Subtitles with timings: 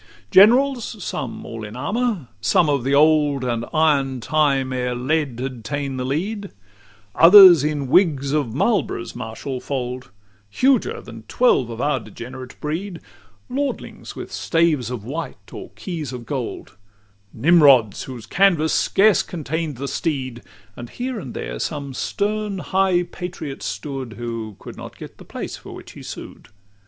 [0.01, 5.63] LXX Generals, some all in armour, of the old And iron time, ere lead had
[5.63, 6.49] ta'en the lead;
[7.13, 10.09] Others in wigs of Marlborough's martial fold,
[10.49, 12.99] Huger than twelve of our degenerate breed:
[13.47, 16.77] Lordlings, with staves of white or keys of gold:
[17.31, 20.41] Nimrods, whose canvass scarce contain'd the steed;
[20.75, 25.57] And here and there some stern high patriot stood, Who could not get the place
[25.57, 26.47] for which he sued.